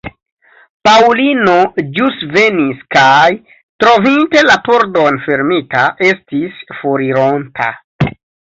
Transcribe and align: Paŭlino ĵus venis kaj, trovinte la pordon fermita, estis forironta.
Paŭlino 0.87 1.57
ĵus 1.97 2.17
venis 2.37 2.81
kaj, 2.97 3.29
trovinte 3.83 4.43
la 4.49 4.57
pordon 4.71 5.23
fermita, 5.29 5.87
estis 6.09 6.61
forironta. 6.81 7.73